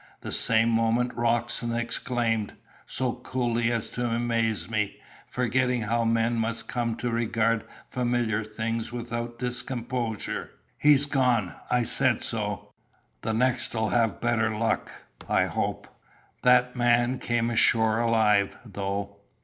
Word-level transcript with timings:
The 0.21 0.31
same 0.31 0.69
moment 0.69 1.13
Roxton 1.13 1.75
exclaimed 1.75 2.53
so 2.87 3.11
coolly 3.13 3.71
as 3.71 3.91
to 3.91 4.03
amaze 4.09 4.67
me, 4.67 4.97
forgetting 5.27 5.83
how 5.83 6.05
men 6.05 6.37
must 6.37 6.67
come 6.67 6.95
to 6.95 7.11
regard 7.11 7.65
familiar 7.91 8.43
things 8.43 8.91
without 8.91 9.37
discomposure 9.37 10.49
"He's 10.79 11.05
gone! 11.05 11.53
I 11.69 11.83
said 11.83 12.23
so. 12.23 12.73
The 13.21 13.33
next'll 13.33 13.89
have 13.89 14.19
better 14.19 14.55
luck, 14.57 14.91
I 15.29 15.45
hope." 15.45 15.87
That 16.41 16.75
man 16.75 17.19
came 17.19 17.51
ashore 17.51 17.99
alive, 17.99 18.57
though. 18.65 19.17